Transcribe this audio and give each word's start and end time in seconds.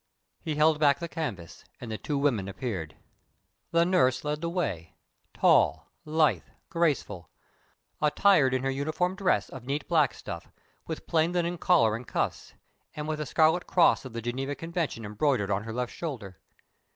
He 0.41 0.55
held 0.55 0.79
back 0.79 0.97
the 0.97 1.07
canvas, 1.07 1.63
and 1.79 1.91
the 1.91 1.97
two 1.99 2.17
women 2.17 2.47
appeared. 2.47 2.95
The 3.69 3.85
nurse 3.85 4.23
led 4.23 4.41
the 4.41 4.49
way 4.49 4.95
tall, 5.31 5.91
lithe, 6.05 6.45
graceful 6.71 7.29
attired 8.01 8.55
in 8.55 8.63
her 8.63 8.71
uniform 8.71 9.15
dress 9.15 9.47
of 9.49 9.63
neat 9.67 9.87
black 9.87 10.15
stuff, 10.15 10.51
with 10.87 11.05
plain 11.05 11.33
linen 11.33 11.59
collar 11.59 11.95
and 11.95 12.07
cuffs, 12.07 12.55
and 12.95 13.07
with 13.07 13.19
the 13.19 13.27
scarlet 13.27 13.67
cross 13.67 14.03
of 14.03 14.13
the 14.13 14.23
Geneva 14.23 14.55
Convention 14.55 15.05
embroidered 15.05 15.51
on 15.51 15.65
her 15.65 15.71
left 15.71 15.93
shoulder. 15.93 16.39